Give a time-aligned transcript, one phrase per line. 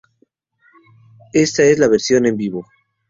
[1.31, 2.65] Esta es la versión "en vivo".